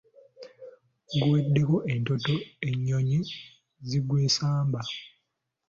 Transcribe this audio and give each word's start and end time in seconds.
Guweddeko 1.11 1.75
entonto, 1.93 2.33
ennyonyi 2.69 3.19
zigwesamba. 3.87 4.79